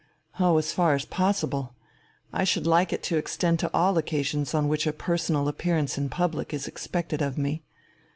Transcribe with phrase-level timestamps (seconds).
[0.39, 1.75] "Oh, as far as possible.
[2.33, 6.09] I should like it to extend to all occasions on which a personal appearance in
[6.09, 7.61] public is expected of me.